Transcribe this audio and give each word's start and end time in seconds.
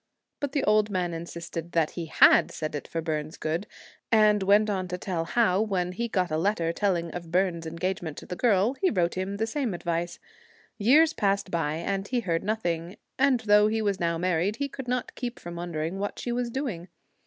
But 0.39 0.53
the 0.53 0.63
old 0.63 0.89
man 0.89 1.13
insisted 1.13 1.73
that 1.73 1.91
he 1.91 2.07
had 2.07 2.49
said 2.49 2.73
it 2.73 2.87
for 2.87 3.01
Byrne's 3.03 3.37
good; 3.37 3.67
and 4.11 4.41
went 4.41 4.67
on 4.67 4.87
to 4.87 4.97
tell 4.97 5.25
how, 5.25 5.61
when 5.61 5.91
he 5.91 6.07
got 6.07 6.31
a 6.31 6.39
letter 6.39 6.73
telling 6.73 7.11
of 7.11 7.29
Byrne's 7.29 7.67
engagement 7.67 8.17
to 8.17 8.25
the 8.25 8.35
girl, 8.35 8.73
he 8.81 8.89
wrote 8.89 9.13
him 9.13 9.37
the 9.37 9.45
same 9.45 9.75
advice. 9.75 10.17
Years 10.79 11.13
passed 11.13 11.51
by, 11.51 11.75
and 11.75 12.07
he 12.07 12.21
heard 12.21 12.43
nothing; 12.43 12.95
and 13.19 13.41
though 13.41 13.67
he 13.67 13.79
was 13.83 13.99
now 13.99 14.17
married, 14.17 14.55
he 14.55 14.67
could 14.67 14.87
not 14.87 15.13
keep 15.13 15.37
from 15.39 15.55
wondering 15.57 15.99
what 15.99 16.17
she 16.17 16.31
was 16.31 16.49
doing. 16.49 16.87